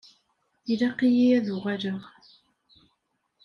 Ilaq-iyi 0.71 1.27
ad 1.37 1.47
uɣaleɣ. 1.55 2.01